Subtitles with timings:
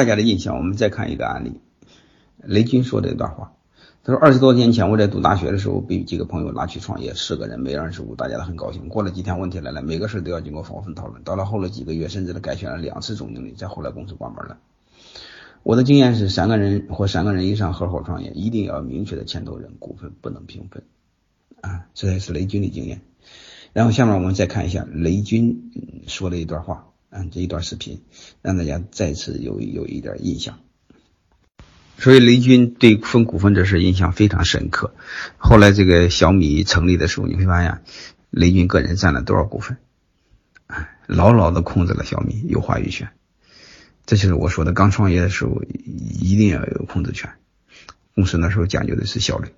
[0.00, 1.60] 大家的印象，我们再看一个案例，
[2.42, 3.52] 雷军说的一段话。
[4.02, 8.88] 他说：“二十多年前，我在读大学的时候，被几个朋友拉去创业，四个人，每人二十五，大家都很高兴。
[8.88, 11.22] 过了几天，问题来了，每个事都要经过充分讨论。
[11.22, 14.56] 到了后了几个月，甚至改选了两次总经理，再后来公司关门了。
[15.62, 20.82] 我的经验是，三个人或三个人以上合伙创业，一定要明确的牵头人，股份不能平分。
[21.60, 23.02] 啊，这也是雷军的经验。
[23.74, 25.70] 然后下面我们再看一下雷军
[26.06, 28.02] 说的一段话，嗯，这一段视频，
[28.42, 30.58] 让大家再次有有一点印象。”
[31.98, 34.94] 所以雷军对分股份这事印象非常深刻。
[35.36, 37.82] 后来这个小米成立的时候，你会发现
[38.30, 39.76] 雷军个人占了多少股份，
[40.66, 43.10] 哎牢牢的控制了小米，有话语权。
[44.06, 47.30] 这就是我说的，刚创业的时候一定要有控制权。
[48.14, 49.50] 公司那时候讲究的是效率。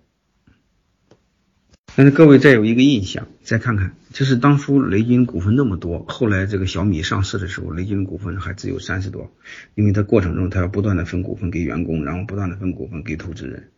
[1.94, 9.30] 但是各位再有一个印象，再看看，就是当初雷军股份那么多，后来这个小米上市的时候，雷军的股份还只有三十多，
[9.74, 13.68] 因为他过程中他要不断的分股份给员工，然后不断的分股份给投资人，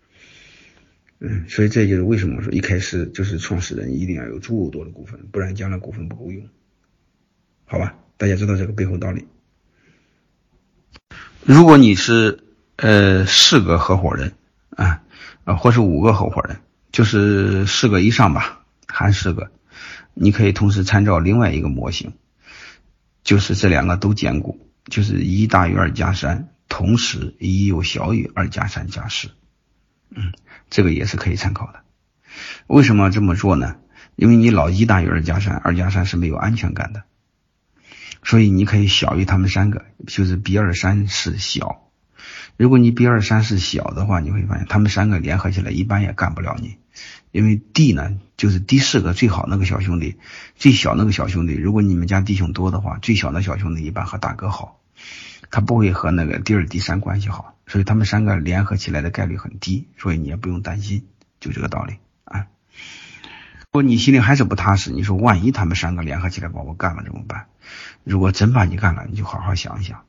[1.18, 6.46] 嗯，所以这就是为什么说一开始就是创始人一定要有足够多的股份，不然将来股份不够用，
[7.64, 7.96] 好吧？
[8.16, 9.26] 大家知道这个背后道理。
[11.44, 12.38] 如果你是
[12.76, 14.34] 呃四个合伙人
[14.70, 15.02] 啊
[15.42, 16.58] 啊，或是五个合伙人。
[16.92, 19.50] 就是四个以上吧，含四个，
[20.14, 22.14] 你可以同时参照另外一个模型，
[23.22, 29.30] 就是这两个都兼顾，就是一大于二加三，同时一又小于二加三加四，
[30.10, 30.32] 嗯，
[30.70, 31.80] 这个也是可以参考的。
[32.66, 33.76] 为什么这么做呢？
[34.16, 37.02] 因为你老一大于二加三，二加三是没有安全感的，
[38.22, 41.90] 所以你可以小于他们三个，就是比二三是小。
[42.56, 46.76] 如果你比二三是小的话，你会发现他们三个联合起来一般也干不了你，
[47.32, 50.16] 因为 D 呢就是第四个最好那个小兄弟，
[50.56, 54.80] 最小那个小兄弟，如果你们家弟兄多的话，最小的小兄弟一般和大哥好，
[55.50, 61.06] 他不会和那个第二、第三关系好，所以他们三个联合起来的概率很低，所以你也不用担心，
[61.38, 62.46] 就这个道理啊。
[63.60, 67.46] 如果你心里还是不踏实，你说万一他们三个联合起来把我干了怎么办？
[68.02, 70.04] 如果真把你干了，你就好好想一想。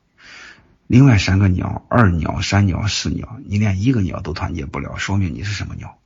[0.88, 5.98] 另外三个鸟，二鸟、三鸟、四鸟，你连一个鸟都团结不了，说明你是什么鸟？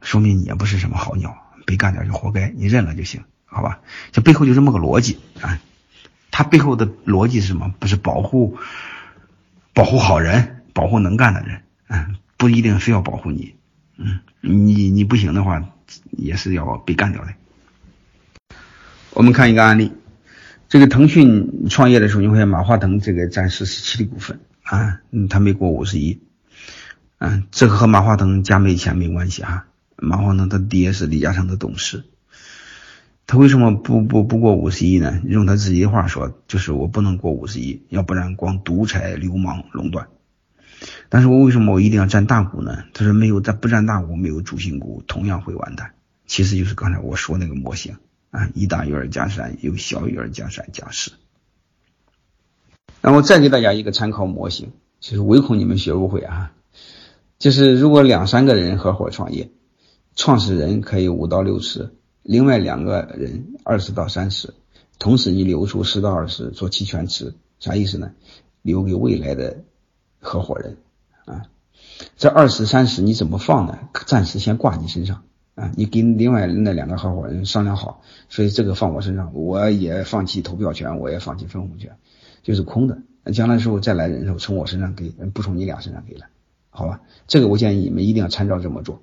[0.00, 3.80] 说明你也不是什么好鸟，被干掉就活该，你认了就行，好吧？
[4.12, 5.60] 这背后就这么个逻辑啊。
[6.30, 7.74] 它背后的逻辑是什么？
[7.78, 8.56] 不是保护
[9.74, 13.54] 保护好人，保护能干的人，嗯，不一定非要保护你，
[13.96, 15.62] 嗯，你你不行的话，
[16.10, 17.34] 也是要被干掉的。
[19.12, 19.92] 我们看一个案例。
[20.68, 26.20] 这个腾讯创业的时候，你会发现马化腾这个占四十七的股份啊，嗯，他没过五十亿，
[27.18, 29.64] 嗯，这个和马化腾家没钱没关系啊。
[29.96, 32.04] 马化腾他爹是李嘉诚的董事，
[33.26, 35.20] 他为什么不不不过五十亿呢？
[35.24, 40.08] 用他自己的话说，就是我不能过五十亿，要不然光独裁、流氓、垄断。
[41.08, 42.84] 但是我为什么我一定要占大股呢？
[42.92, 45.94] 他说没有占不占大股，没有主心骨，同样会完蛋。
[46.26, 47.96] 其实就是刚才我说那个模型。
[48.32, 51.12] 啊，一大于二加三，有小于二加三加四。
[53.00, 56.52] 那我再给大家一个参考模型，就是唯恐你们学不会啊。
[57.38, 59.48] 就是如果两三个人合伙创业，
[60.16, 61.90] 创始人可以五到六十，
[62.22, 64.54] 另外两个人二十到三十，
[64.98, 68.10] 同时你留出十到二十做期权池，啥意思呢？
[68.62, 69.58] 留给未来的
[70.18, 70.78] 合伙人
[71.26, 71.42] 啊。
[72.16, 73.78] 这二十三十你怎么放呢？
[74.06, 75.22] 暂时先挂你身上。
[75.54, 81.96] 啊，你跟另外那两个合伙人商量好，所以这个放我身上，我也放弃投票权，我也放弃分红权，
[82.42, 82.98] 就是空的。
[83.32, 86.26] 将来时候再来人的时候，从我身上给，不从你俩身上给了，
[86.70, 87.00] 好吧？
[87.26, 89.00] 这个我建议你们一定要参照这么做。